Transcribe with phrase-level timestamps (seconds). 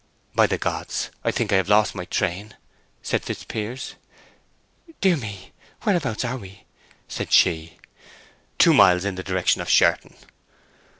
[0.33, 2.55] "By the gods, I think I have lost my train!"
[3.03, 3.93] said Fitzpiers.
[4.99, 6.63] "Dear me—whereabouts are we?"
[7.07, 7.77] said she.
[8.57, 10.15] "Two miles in the direction of Sherton."